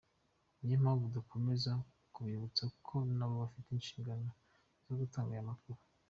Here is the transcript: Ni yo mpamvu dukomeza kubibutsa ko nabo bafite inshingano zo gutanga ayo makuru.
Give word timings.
Ni 0.61 0.69
yo 0.73 0.77
mpamvu 0.83 1.05
dukomeza 1.17 1.71
kubibutsa 2.13 2.63
ko 2.87 2.95
nabo 3.17 3.33
bafite 3.43 3.69
inshingano 3.73 4.29
zo 4.85 4.93
gutanga 4.99 5.31
ayo 5.33 5.45
makuru. 5.51 5.79